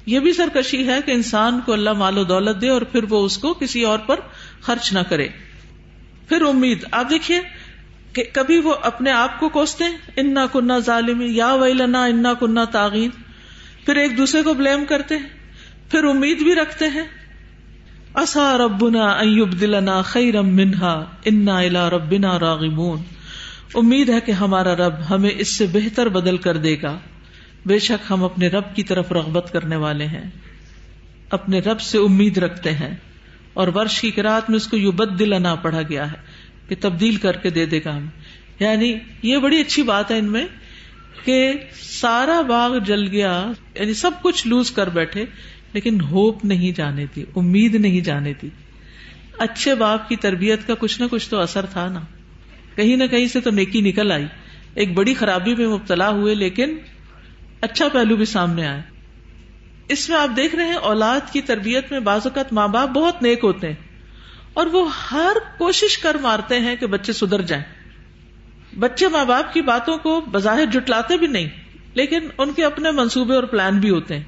[0.06, 3.24] یہ بھی سرکشی ہے کہ انسان کو اللہ مال و دولت دے اور پھر وہ
[3.24, 4.20] اس کو کسی اور پر
[4.60, 5.28] خرچ نہ کرے۔
[6.28, 7.40] پھر امید، آپ دیکھیے
[8.12, 9.84] کہ کبھی وہ اپنے آپ کو کوستے،
[10.16, 13.10] انا کنہ ظالم یا ویلنا انا کنہ تاغین
[13.86, 15.28] پھر ایک دوسرے کو بلیم کرتے ہیں،
[15.90, 17.04] پھر امید بھی رکھتے ہیں۔
[18.14, 23.02] اصا ربنا ایوب دلنا خیرم منہا، انا الا ربنا راغمون
[23.74, 26.98] امید ہے کہ ہمارا رب ہمیں اس سے بہتر بدل کر دے گا۔
[27.66, 30.24] بے شک ہم اپنے رب کی طرف رغبت کرنے والے ہیں،
[31.30, 32.94] اپنے رب سے امید رکھتے ہیں،
[33.54, 36.16] اور ورش کی کراط میں اس کو یو بد دلانا پڑھا گیا ہے،
[36.68, 40.30] کہ تبدیل کر کے دے دے گا ہمیں یعنی یہ بڑی اچھی بات ہے ان
[40.32, 40.46] میں،
[41.24, 43.32] کہ سارا باغ جل گیا
[43.74, 45.24] یعنی سب کچھ لوز کر بیٹھے،
[45.72, 48.48] لیکن ہوپ نہیں جانے دی، امید نہیں جانے دی۔
[49.38, 52.00] اچھے باپ کی تربیت کا کچھ نہ کچھ تو اثر تھا نا۔
[52.74, 54.26] کہیں نہ کہیں سے تو نیکی نکل آئی۔
[54.74, 56.76] ایک بڑی خرابی میں مبتلا ہوئے، لیکن
[57.60, 58.82] اچھا پہلو بھی سامنے آئے۔
[59.88, 63.22] اس میں آپ دیکھ رہے ہیں اولاد کی تربیت میں بعض اوقات ماں باپ بہت
[63.22, 63.74] نیک ہوتے ہیں
[64.52, 67.64] اور وہ ہر کوشش کر مارتے ہیں کہ بچے سدھر جائیں۔
[68.78, 71.48] بچے ماں باپ کی باتوں کو بظاہر جٹلاتے بھی نہیں،
[71.94, 74.24] لیکن ان کے اپنے منصوبے اور پلان بھی ہوتے ہیں۔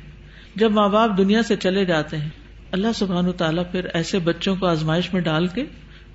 [0.54, 2.28] جب ماں باپ دنیا سے چلے جاتے ہیں،
[2.70, 5.64] اللہ سبحان تعالیٰ پھر ایسے بچوں کو آزمائش میں ڈال کے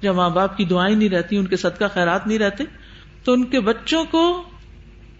[0.02, 2.64] جب ماں باپ کی دعائیں نہیں رہتی، ان کے صدقہ خیرات نہیں رہتے،
[3.24, 4.44] تو ان کے بچوں کو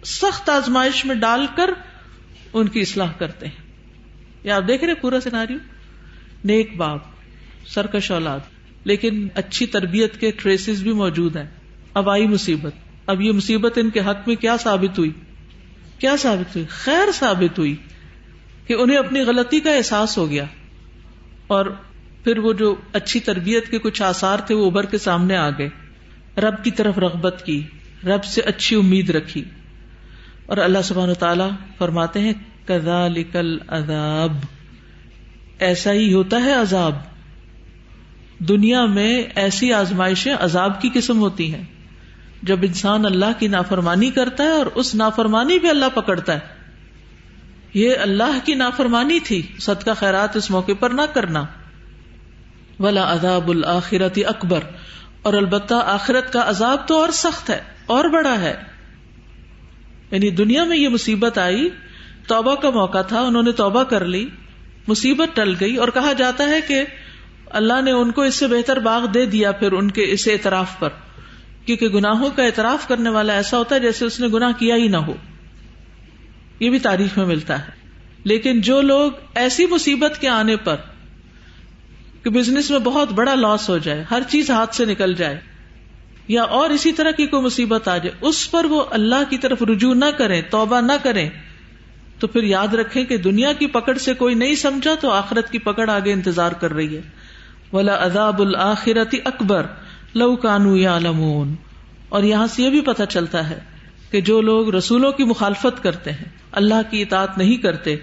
[0.04, 1.70] سخت آزمائش میں ڈال کر
[2.52, 3.72] ان کی اصلاح کرتے ہیں۔
[4.44, 5.54] یا آپ دیکھ رہے پورا سیناری
[6.44, 6.98] نیک باپ،
[7.66, 8.40] سرکش اولاد،
[8.84, 11.50] لیکن اچھی تربیت کے ٹریسز بھی موجود ہیں۔
[11.94, 12.72] اب آئی مصیبت۔
[13.06, 15.10] اب یہ مصیبت ان کے حق میں کیا ثابت ہوئی؟
[15.98, 17.76] کیا ثابت ہوئی؟ خیر ثابت ہوئی
[18.66, 20.44] کہ انہیں اپنی غلطی کا احساس ہو گیا۔
[21.46, 21.66] اور
[22.24, 25.68] پھر وہ جو اچھی تربیت کے کچھ آسار تھے وہ ابھر کے سامنے آ گئے۔
[26.40, 27.62] رب کی طرف رغبت کی،
[28.04, 29.44] رب سے اچھی امید رکھی۔
[30.46, 31.44] اور اللہ سبحان و تعالی
[31.78, 32.32] فرماتے ہیں
[32.66, 34.32] کدا لکل عذاب
[35.58, 36.94] ایسا ہی ہوتا ہے عذاب۔
[38.38, 41.62] دنیا میں ایسی آزمائشیں عذاب کی قسم ہوتی ہیں۔
[42.42, 46.38] جب انسان اللہ کی نافرمانی کرتا ہے اور اس نافرمانی بھی اللہ پکڑتا ہے۔
[47.74, 51.44] یہ اللہ کی نافرمانی تھی۔ صدقہ خیرات اس موقع پر نہ کرنا۔
[52.80, 54.60] ولا عذاب الآخرت اکبر۔
[55.22, 58.71] اور البتہ آخرت کا عذاب تو اور سخت ہے، اور بڑا ہے۔
[60.12, 61.68] یعنی دنیا میں یہ مصیبت آئی،
[62.26, 64.28] توبہ کا موقع تھا، انہوں نے توبہ کر لی،
[64.88, 66.84] مصیبت ٹل گئی اور کہا جاتا ہے کہ
[67.46, 70.78] اللہ نے ان کو اس سے بہتر باغ دے دیا پھر ان کے اس اعتراف
[70.78, 70.88] پر۔
[71.64, 74.88] کیونکہ گناہوں کا اعتراف کرنے والا ایسا ہوتا ہے جیسے اس نے گناہ کیا ہی
[74.88, 75.14] نہ ہو۔
[76.60, 77.70] یہ بھی تاریخ میں ملتا ہے۔
[78.24, 80.76] لیکن جو لوگ ایسی مصیبت کے آنے پر
[82.22, 85.40] کہ بزنس میں بہت بڑا لاس ہو جائے، ہر چیز ہاتھ سے نکل جائے
[86.28, 89.62] یا اور اسی طرح کی کوئی مصیبت آ جائے، اس پر وہ اللہ کی طرف
[89.62, 91.28] رجوع نہ کریں، توبہ نہ کریں،
[92.18, 95.58] تو پھر یاد رکھیں کہ دنیا کی پکڑ سے کوئی نہیں سمجھا تو آخرت کی
[95.58, 97.00] پکڑ آگے انتظار کر رہی ہے۔
[97.72, 99.66] ولا عذاب الآخرتی اکبر
[100.14, 101.54] لو کانو یا لمون
[102.08, 103.58] اور یہاں سے یہ بھی پتہ چلتا ہے
[104.10, 107.96] کہ جو لوگ رسولوں کی مخالفت کرتے ہیں، اللہ کی اطاعت نہیں کرتے،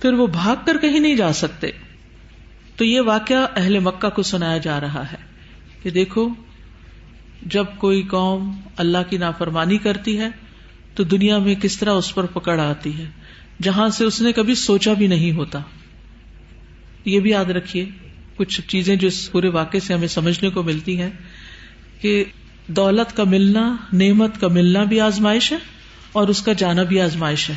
[0.00, 1.70] پھر وہ بھاگ کر کہیں نہیں جا سکتے۔
[2.76, 5.16] تو یہ واقعہ اہل مکہ کو سنایا جا رہا ہے
[5.82, 6.28] کہ دیکھو
[7.46, 10.28] جب کوئی قوم اللہ کی نافرمانی کرتی ہے
[10.94, 13.04] تو دنیا میں کس طرح اس پر پکڑ آتی ہے؟
[13.62, 15.58] جہاں سے اس نے کبھی سوچا بھی نہیں ہوتا۔
[17.04, 17.86] یہ بھی یاد رکھیے،
[18.36, 21.10] کچھ چیزیں جو اس پورے واقعے سے ہمیں سمجھنے کو ملتی ہیں
[22.00, 22.24] کہ
[22.66, 25.58] دولت کا ملنا، نعمت کا ملنا بھی آزمائش ہے
[26.12, 27.54] اور اس کا جانا بھی آزمائش ہے۔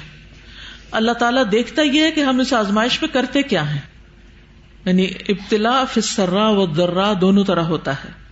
[0.91, 3.81] اللہ تعالیٰ دیکھتا یہ ہے کہ ہم اس آزمائش میں کرتے کیا ہیں۔
[4.85, 8.24] یعنی ابتلا فسرا و درا دونوں طرح ہوتا ہے۔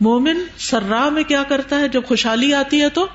[0.00, 3.06] مومن سرا میں کیا کرتا ہے؟ جب خوشحالی آتی ہے تو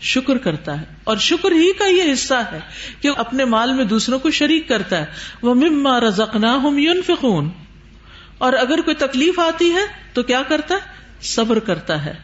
[0.00, 2.58] شکر کرتا ہے۔ اور شکر ہی کا یہ حصہ ہے
[3.00, 5.06] کہ اپنے مال میں دوسروں کو شریک کرتا ہے۔
[5.42, 7.00] وہ مما رزکنا ہم یون
[8.38, 9.80] اور اگر کوئی تکلیف آتی ہے
[10.12, 10.80] تو کیا کرتا ہے؟
[11.22, 12.14] صبر کرتا ہے۔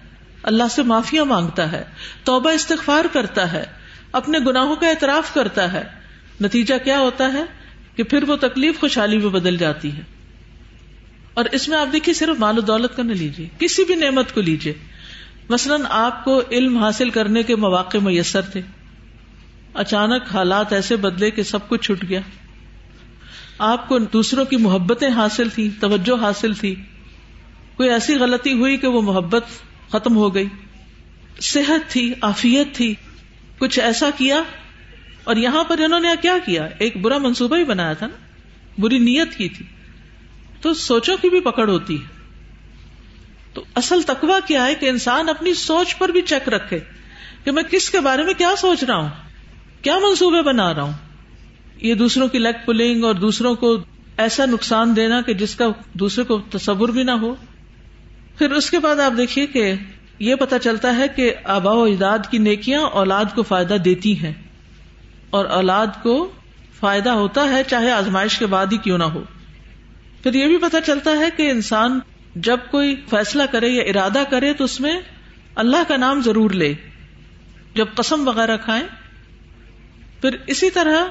[0.42, 1.84] اللہ سے معافیا مانگتا ہے۔
[2.24, 3.64] توبہ استغفار کرتا ہے۔
[4.12, 5.82] اپنے گناہوں کا اعتراف کرتا ہے۔
[6.40, 7.44] نتیجہ کیا ہوتا ہے؟
[7.96, 10.02] کہ پھر وہ تکلیف خوشحالی میں بدل جاتی ہے۔
[11.34, 14.34] اور اس میں آپ دیکھیے صرف مال و دولت کا نہ لیجیے، کسی بھی نعمت
[14.34, 14.74] کو لیجیے۔
[15.48, 18.62] مثلاً آپ کو علم حاصل کرنے کے مواقع میسر تھے۔
[19.74, 22.20] اچانک حالات ایسے بدلے کہ سب کچھ چھٹ گیا۔
[23.58, 26.74] آپ کو دوسروں کی محبتیں حاصل تھی توجہ حاصل تھی۔
[27.76, 29.44] کوئی ایسی غلطی ہوئی کہ وہ محبت
[29.90, 30.48] ختم ہو گئی؟
[31.40, 32.94] صحت تھی آفیت تھی،
[33.58, 34.42] کچھ ایسا کیا؟
[35.24, 38.16] اور یہاں پر انہوں نے کیا کیا؟ ایک برا منصوبہ ہی بنایا تھا نا۔
[38.78, 39.66] بری نیت کی تھی۔
[40.62, 42.06] تو سوچوں کی بھی پکڑ ہوتی ہے۔
[43.54, 46.78] تو اصل تقوا کیا ہے کہ انسان اپنی سوچ پر بھی چیک رکھے
[47.44, 49.08] کہ میں کس کے بارے میں کیا سوچ رہا ہوں،
[49.82, 50.92] کیا منصوبے بنا رہا ہوں۔
[51.76, 53.78] یہ دوسروں کی لیگ پلنگ اور دوسروں کو
[54.16, 57.34] ایسا نقصان دینا کہ جس کا دوسرے کو تصور بھی نہ ہو۔
[58.38, 59.74] پھر اس کے بعد آپ دیکھیے کہ
[60.18, 64.32] یہ پتا چلتا ہے کہ آبا و اجداد کی نیکیاں اولاد کو فائدہ دیتی ہیں
[65.30, 66.32] اور اولاد کو
[66.80, 69.22] فائدہ ہوتا ہے چاہے آزمائش کے بعد ہی کیوں نہ ہو۔
[70.22, 72.00] پھر یہ بھی پتا چلتا ہے کہ انسان
[72.36, 75.00] جب کوئی فیصلہ کرے یا ارادہ کرے تو اس میں
[75.54, 76.74] اللہ کا نام ضرور لے،
[77.74, 78.86] جب قسم وغیرہ کھائیں۔
[80.20, 81.04] پھر اسی طرح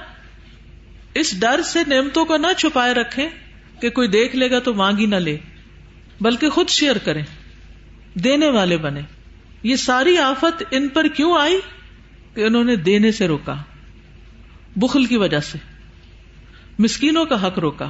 [1.13, 3.29] اس ڈر سے نعمتوں کو نہ چھپائے رکھیں
[3.81, 5.37] کہ کوئی دیکھ لے گا تو مانگی نہ لے،
[6.21, 7.23] بلکہ خود شیئر کریں،
[8.13, 9.01] دینے والے بنے۔
[9.63, 11.59] یہ ساری آفت ان پر کیوں آئی؟
[12.35, 13.55] کہ انہوں نے دینے سے روکا،
[14.75, 15.57] بخل کی وجہ سے،
[16.79, 17.89] مسکینوں کا حق روکا۔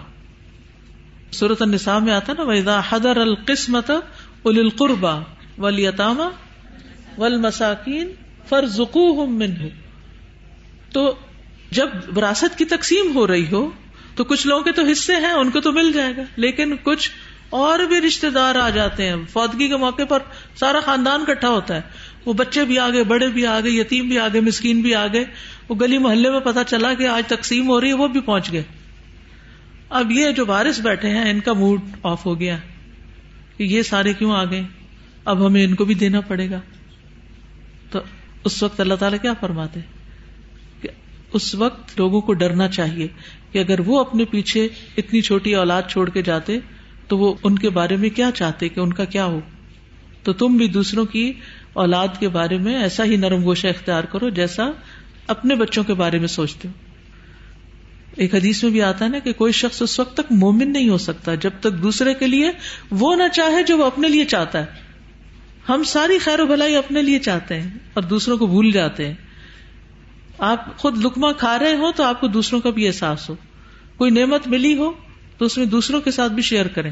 [1.32, 3.92] صورت النساء میں آتا نا ویدا حدر القسمت
[4.46, 5.20] ال القربا
[5.58, 6.30] ولیتاما
[7.18, 8.08] ول مساکین
[8.50, 9.52] فرزکو من
[10.92, 11.16] تو
[11.72, 13.70] جب وراثت کی تقسیم ہو رہی ہو،
[14.16, 17.12] تو کچھ لوگوں کے تو حصے ہیں، ان کو تو مل جائے گا۔ لیکن کچھ
[17.50, 20.20] اور بھی رشتے دار آ جاتے ہیں۔ فوتگی کے موقع پر
[20.56, 21.82] سارا خاندان کٹھا ہوتا ہے۔
[22.26, 25.26] وہ بچے بھی آگے، بڑے بھی آگے، یتیم بھی آگے، مسکین بھی آگے۔
[25.70, 28.52] وہ گلی محلے میں پتا چلا کہ آج تقسیم ہو رہی ہے، وہ بھی پہنچ
[28.52, 28.64] گئے۔
[29.92, 32.58] اب یہ جو بارش بیٹھے ہیں، ان کا موڈ آف ہو گیا
[33.58, 34.64] کہ یہ سارے کیوں آ گئے؟
[35.26, 36.60] اب ہمیں ان کو بھی دینا پڑے گا۔
[37.92, 38.00] تو
[38.44, 39.80] اس وقت اللہ تعالیٰ کیا فرماتے
[40.82, 40.90] کہ
[41.34, 43.08] اس وقت لوگوں کو ڈرنا چاہیے
[43.52, 46.60] کہ اگر وہ اپنے پیچھے اتنی چھوٹی اولاد چھوڑ کے جاتے،
[47.08, 49.40] تو وہ ان کے بارے میں کیا چاہتے کہ ان کا کیا ہو؟
[50.24, 51.34] تو تم بھی دوسروں کی
[51.74, 54.70] اولاد کے بارے میں ایسا ہی نرم گوشہ اختیار کرو جیسا
[55.28, 56.91] اپنے بچوں کے بارے میں سوچتے ہو۔
[58.16, 60.90] ایک حدیث میں بھی آتا ہے نا کہ کوئی شخص اس وقت تک مومن نہیں
[60.90, 62.52] ہو سکتا، جب تک دوسرے کے لیے
[62.92, 64.66] وہ نہ چاہے جو وہ اپنے لیے چاہتا ہے۔
[65.70, 69.14] ہم ساری خیر و بھلائی اپنے لیے چاہتے ہیں اور دوسروں کو بھول جاتے ہیں۔
[70.38, 73.36] آپ خود لکما کھا رہے ہو تو آپ کو دوسروں کا بھی احساس ہو۔
[73.98, 74.92] کوئی نعمت ملی ہو
[75.38, 76.92] تو اس میں دوسروں کے ساتھ بھی شیئر کریں۔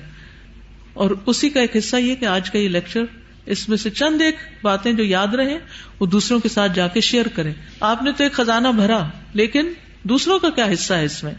[0.94, 3.04] اور اسی کا ایک حصہ یہ کہ آج کا یہ لیکچر،
[3.46, 5.58] اس میں سے چند ایک باتیں جو یاد رہے
[6.00, 9.74] وہ دوسروں کے ساتھ جا کے شیئر کریں۔ آپ نے تو ایک خزانہ بھرا، لیکن
[10.04, 11.34] دوسروں کا کیا حصہ ہے اس میں؟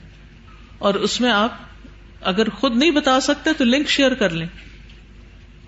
[0.79, 1.53] اور اس میں آپ
[2.21, 4.47] اگر خود نہیں بتا سکتے تو لنک شیئر کر لیں۔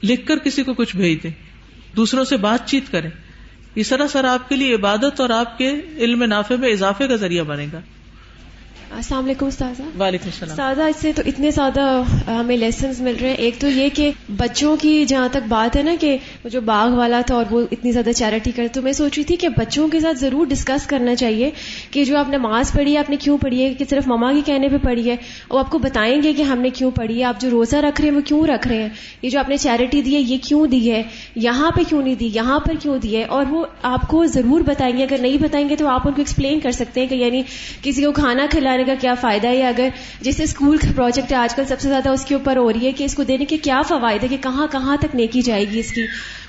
[0.03, 1.31] لکھ کر کسی کو کچھ بھیج دیں۔
[1.97, 3.11] دوسروں سے بات چیت کریں۔
[3.75, 7.45] یہ سراسر آپ کے لیے عبادت اور آپ کے علم نافع میں اضافے کا ذریعہ
[7.45, 7.81] بنے گا۔
[8.97, 13.29] السلام علیکم استاذہ۔ وعلیکم السلام۔ استاذہ اس سے تو اتنے زیادہ ہمیں لیسنز مل رہے
[13.29, 16.91] ہیں۔ ایک تو یہ کہ بچوں کی جہاں تک بات ہے نا کہ جو باغ
[16.91, 19.89] والا تھا اور وہ اتنی زیادہ چیریٹی کرے تو میں سوچ رہی تھی کہ بچوں
[19.89, 21.51] کے ساتھ ضرور ڈسکس کرنا چاہیے
[21.91, 24.33] کہ جو آپ نے نماز پڑھی ہے آپ نے کیوں پڑھی ہے؟ کہ صرف مما
[24.33, 25.17] کے کہنے پہ پڑھی ہے۔
[25.51, 28.01] وہ آپ کو بتائیں گے کہ ہم نے کیوں پڑھی ہے؟ آپ جو روزہ رکھ
[28.01, 28.89] رہے ہیں وہ کیوں رکھ رہے ہیں؟
[29.23, 31.03] یہ جو آپ نے چیریٹی دی ہے یہ کیوں دی ہے؟
[31.37, 34.61] یہاں پہ کیوں نہیں دی؟ یہاں پر کیوں دی ہے؟ اور وہ آپ کو ضرور
[34.61, 37.15] بتائیں گے۔ اگر نہیں بتائیں گے تو آپ ان کو ایکسپلین کر سکتے ہیں کہ
[37.15, 37.43] یعنی
[37.83, 39.89] کسی کو کھانا کھلانے کا کیا فائدہ ہے؟ اگر
[40.21, 42.87] جیسے اسکول کا پروجیکٹ ہے، آج کل سب سے زیادہ اس کے اوپر ہو رہی
[42.87, 45.65] ہے کہ اس کو دینے کے کیا فوائد ہے کہ کہاں کہاں تک نیکی جائے
[45.71, 46.03] گی اس کی۔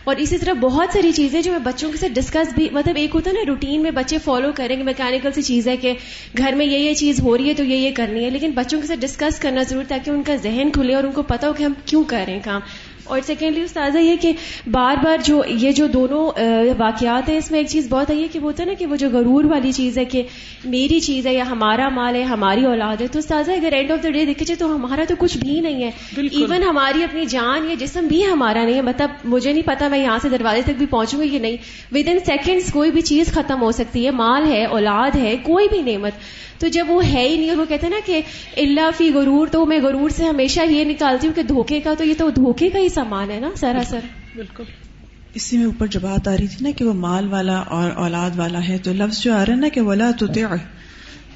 [0.03, 3.11] اور اسی طرح بہت ساری چیزیں جو میں بچوں کے ساتھ ڈسکس بھی مطلب ایک
[3.15, 5.93] ہوتا ہے نا روٹین میں بچے فالو کریں گے میکینکل سی چیز ہے کہ
[6.37, 8.81] گھر میں یہ یہ چیز ہو رہی ہے تو یہ یہ کرنی ہے، لیکن بچوں
[8.81, 11.53] کے ساتھ ڈسکس کرنا ضرور تاکہ ان کا ذہن کھلے اور ان کو پتا ہو
[11.53, 12.61] کہ ہم کیوں کر رہے ہیں کام۔
[13.03, 14.31] اور سیکنڈلی استاذہ یہ کہ
[14.71, 16.31] بار بار جو یہ جو دونوں
[16.77, 18.95] واقعات ہیں اس میں ایک چیز بہت ہے کہ وہ ہوتا ہے نا کہ وہ
[18.95, 20.23] جو غرور والی چیز ہے کہ
[20.65, 24.03] میری چیز ہے یا ہمارا مال ہے ہماری اولاد ہے تو استاذہ اگر اینڈ آف
[24.03, 27.69] دا ڈے دیکھے جائے تو ہمارا تو کچھ بھی نہیں ہے۔ ایون ہماری اپنی جان
[27.69, 30.77] یا جسم بھی ہمارا نہیں ہے۔ مطلب مجھے نہیں پتا میں یہاں سے دروازے تک
[30.77, 31.57] بھی پہنچوں گی کہ نہیں۔
[31.91, 35.67] ود ان سیکنڈ کوئی بھی چیز ختم ہو سکتی ہے۔ مال ہے اولاد ہے کوئی
[35.67, 36.13] بھی نعمت۔
[36.59, 38.21] تو جب وہ ہے ہی نہیں اور وہ کہتے ہیں نا کہ
[38.57, 42.03] اللہ فی غرور تو میں غرور سے ہمیشہ یہ نکالتی ہوں کہ دھوکے کا تو
[42.03, 43.99] یہ تو دھوکے کا ہی سامان ہے نا سراسر۔
[44.35, 44.63] بالکل۔
[45.33, 48.29] اسی میں اوپر جب بات آ رہی تھی نا کہ وہ مال والا اور اولاد
[48.35, 50.25] والا ہے تو لفظ جو آ رہا ہے نا کہ ولا تو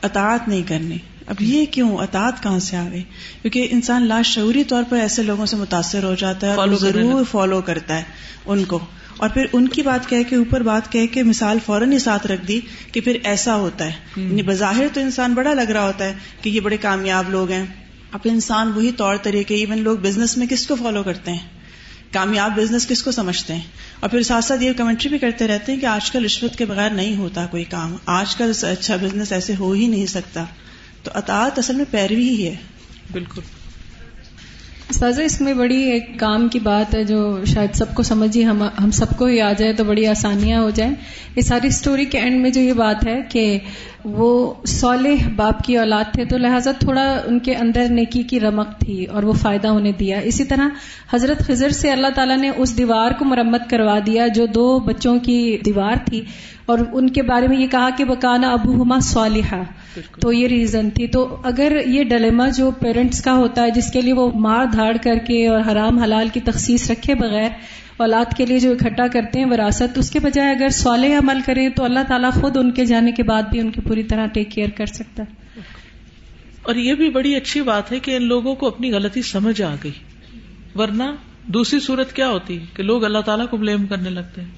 [0.02, 3.04] اطاعت نہیں کرنی۔ اب یہ کیوں؟ اطاعت کہاں سے آ گئی؟
[3.42, 7.62] کیونکہ انسان لاشعوری طور پر ایسے لوگوں سے متاثر ہو جاتا ہے اور ضرور فالو
[7.62, 8.04] کرتا ہے
[8.46, 8.80] ان کو۔
[9.18, 12.28] اور پھر ان کی بات کہہ کے اوپر بات کہہ کے مثال فوراً ہی ساتھ
[12.28, 12.60] رکھ دی
[12.92, 16.50] کہ پھر ایسا ہوتا ہے۔ یعنی بظاہر تو انسان بڑا لگ رہا ہوتا ہے کہ
[16.50, 17.66] یہ بڑے کامیاب لوگ ہیں۔
[18.12, 21.48] اب انسان وہی طور طریقے ایون لوگ بزنس میں کس کو فالو کرتے ہیں؟
[22.14, 23.62] کامیاب بزنس کس کو سمجھتے ہیں؟
[24.00, 26.66] اور پھر ساتھ ساتھ یہ کمنٹری بھی کرتے رہتے ہیں کہ آج کل رشوت کے
[26.66, 30.46] بغیر نہیں ہوتا کوئی کام۔ آج کل اچھا بزنس ایسے ہو ہی نہیں سکتا۔
[31.04, 32.56] تو اطاعت اصل میں پیروی ہی ہے۔
[33.12, 33.42] بالکل۔
[34.92, 38.64] سازا اس میں بڑی ایک کام کی بات ہے جو شاید سب کو سمجھیے ہم
[38.84, 40.94] ہم سب کو ہی آ جائے تو بڑی آسانیاں ہو جائیں۔
[41.36, 43.60] اس ساری اسٹوری کے اینڈ میں جو یہ بات ہے کہ
[44.06, 48.80] وہ صالح باپ کی اولاد تھے تو لہٰذا تھوڑا ان کے اندر نیکی کی رمق
[48.80, 50.70] تھی اور وہ فائدہ انہیں دیا۔ اسی طرح
[51.14, 55.20] حضرت خضر سے اللہ تعالیٰ نے اس دیوار کو مرمت کروا دیا جو دو بچوں
[55.20, 56.22] کی دیوار تھی
[56.66, 59.64] اور ان کے بارے میں یہ کہا کہ بکانا ابو ہما صالحہ
[60.20, 64.02] تو یہ ریزن تھی۔ تو اگر یہ ڈلیما جو پیرنٹس کا ہوتا ہے جس کے
[64.02, 67.50] لیے وہ مار دھاڑ کر کے اور حرام حلال کی تخصیص رکھے بغیر
[67.98, 71.70] اولاد کے لیے جو اکٹھا کرتے ہیں وراثت اس کے بجائے اگر صالح عمل کریں
[71.70, 74.52] تو اللہ تعالیٰ خود ان کے جانے کے بعد بھی ان کی پوری طرح ٹیک
[74.52, 75.60] کیئر کر سکتا ہے۔
[76.62, 79.76] اور یہ بھی بڑی اچھی بات ہے کہ ان لوگوں کو اپنی غلطی سمجھ آ
[79.84, 79.92] گئی۔
[80.76, 81.04] ورنہ
[81.46, 84.50] دوسری صورت کیا ہوتی؟ کہ لوگ اللہ تعالیٰ کو بلیم کرنے لگتے ہیں۔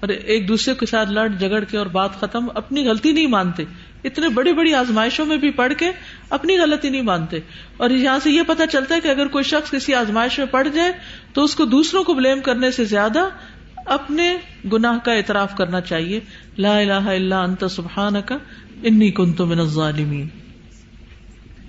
[0.00, 3.64] اور ایک دوسرے کے ساتھ لڑ جگڑ کے اور بات ختم اپنی غلطی نہیں مانتے۔
[4.04, 5.92] اتنے بڑی بڑی آزمائشوں میں بھی پڑھ کے
[6.30, 7.38] اپنی غلطی نہیں مانتے۔
[7.76, 10.68] اور یہاں سے یہ پتا چلتا ہے کہ اگر کوئی شخص کسی آزمائش میں پڑ
[10.68, 10.92] جائے
[11.32, 13.28] تو اس کو دوسروں کو بلیم کرنے سے زیادہ
[13.76, 14.36] اپنے
[14.72, 16.20] گناہ کا اعتراف کرنا چاہیے۔
[16.58, 18.38] لا الہ الا انت سبحان کا
[18.82, 20.43] انی کنت من الظالمین۔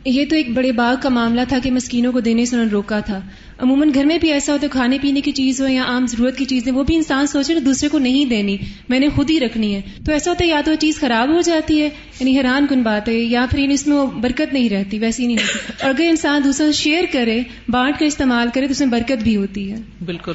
[0.05, 2.71] یہ تو ایک بڑے باغ کا معاملہ تھا کہ مسکینوں کو دینے سے انہوں نے
[2.71, 3.19] روکا تھا۔
[3.57, 6.37] عموماً گھر میں بھی ایسا ہوتا ہے کھانے پینے کی چیز ہو یا عام ضرورت
[6.37, 8.57] کی چیزیں، وہ بھی انسان سوچے نا دوسرے کو نہیں دینی،
[8.89, 11.29] میں نے خود ہی رکھنی ہے۔ تو ایسا ہوتا ہے یا تو وہ چیز خراب
[11.29, 11.89] ہو جاتی ہے
[12.19, 15.37] یعنی حیران کن بات ہے، یا پھر اس میں وہ برکت نہیں رہتی، ویسی نہیں
[15.37, 19.23] رہتی اور اگر انسان دوسرا شیئر کرے، بانٹ کا استعمال کرے، تو اس میں برکت
[19.23, 20.31] بھی ہوتی ہے۔ بالکل۔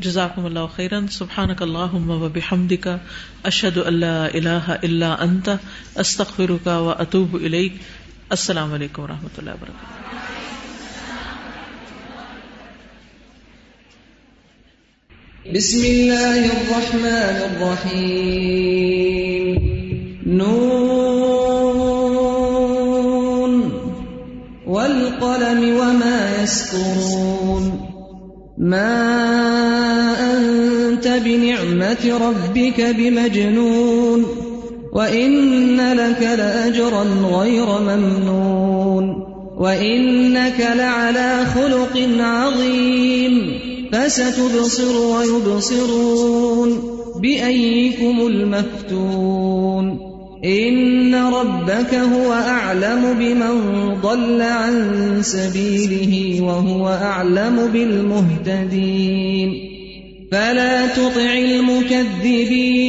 [0.00, 2.88] جزاکم اللہ خیرن سبحانک اللہم و بحمدک،
[3.42, 5.48] اشہد اللہ الہ الا انت،
[5.94, 7.72] استغفرک و اتوب الیک۔
[8.30, 10.18] السلام علیکم و رحمۃ اللہ وبرکاتہ
[15.54, 17.94] بسم الله الرحمن الرحيم.
[20.26, 20.68] نون.
[24.66, 27.78] والقلم وما يسطرون.
[28.58, 29.04] ما
[30.20, 34.47] أنت بنعمة ربك بمجنون.
[34.98, 39.04] وإن لك لأجرا غير ممنون
[39.58, 43.52] وإنك لعلى خلق عظيم
[43.92, 46.70] فستبصر ويبصرون
[47.22, 49.98] بأيكم المفتون
[50.44, 59.54] إن ربك هو أعلم بمن ضل عن سبيله وهو أعلم بالمهتدين
[60.32, 62.88] فلا تطع المكذبين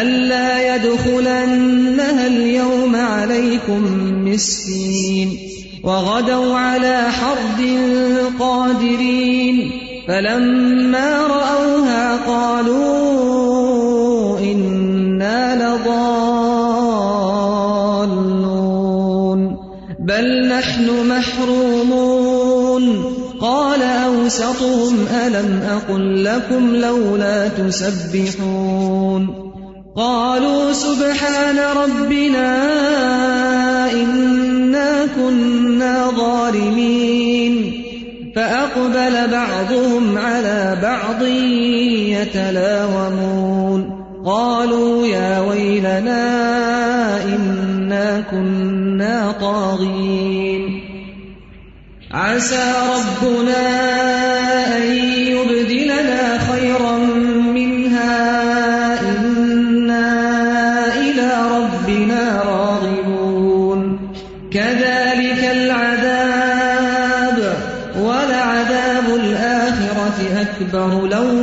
[0.00, 3.82] ألا يدخلنها اليوم عليكم
[4.24, 5.38] مسكين
[5.84, 7.78] وغدوا على حرد
[8.38, 9.70] قادرين
[10.08, 12.92] فلما رأوها قالوا
[14.38, 16.12] إنا لضالون
[20.00, 23.04] بل نحن محرومون
[23.40, 29.41] قال أوسطهم ألم أقل لكم لولا تسبحون
[29.96, 32.48] قالوا سبحان ربنا
[33.92, 37.82] إنا كنا ظالمين.
[38.36, 41.22] فأقبل بعضهم على بعض
[42.22, 43.90] يتلاومون.
[44.26, 46.24] قالوا يا ويلنا
[47.24, 50.80] إنا كنا طاغين.
[52.10, 53.56] عسى ربنا
[54.76, 55.21] أن
[70.62, 71.41] أكبر لو